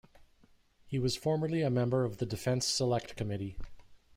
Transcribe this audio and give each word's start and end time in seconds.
He 0.87 0.97
was 0.97 1.15
formerly 1.15 1.61
a 1.61 1.69
member 1.69 2.03
of 2.03 2.17
the 2.17 2.25
Defence 2.25 2.65
Select 2.65 3.15
Committee. 3.15 3.55